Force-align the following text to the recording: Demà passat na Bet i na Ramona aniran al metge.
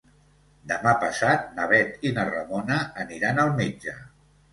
Demà 0.69 0.93
passat 1.01 1.43
na 1.59 1.67
Bet 1.73 2.07
i 2.11 2.13
na 2.15 2.23
Ramona 2.29 2.79
aniran 3.05 3.43
al 3.45 3.53
metge. 3.61 3.95